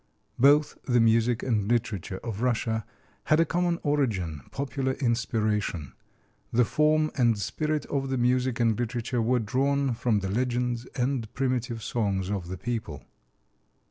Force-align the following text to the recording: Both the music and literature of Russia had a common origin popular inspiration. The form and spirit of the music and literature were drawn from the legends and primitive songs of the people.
Both 0.39 0.79
the 0.87 0.99
music 0.99 1.43
and 1.43 1.67
literature 1.67 2.17
of 2.23 2.41
Russia 2.41 2.85
had 3.25 3.39
a 3.39 3.45
common 3.45 3.77
origin 3.83 4.41
popular 4.49 4.93
inspiration. 4.93 5.93
The 6.51 6.65
form 6.65 7.11
and 7.15 7.37
spirit 7.37 7.85
of 7.85 8.09
the 8.09 8.17
music 8.17 8.59
and 8.59 8.79
literature 8.79 9.21
were 9.21 9.37
drawn 9.37 9.93
from 9.93 10.21
the 10.21 10.29
legends 10.31 10.87
and 10.95 11.31
primitive 11.35 11.83
songs 11.83 12.31
of 12.31 12.47
the 12.47 12.57
people. 12.57 13.03